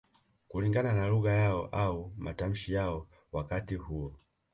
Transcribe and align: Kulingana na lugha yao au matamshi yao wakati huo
Kulingana 0.47 0.93
na 0.93 1.07
lugha 1.07 1.31
yao 1.33 1.65
au 1.71 2.11
matamshi 2.17 2.73
yao 2.73 3.07
wakati 3.31 3.75
huo 3.75 4.15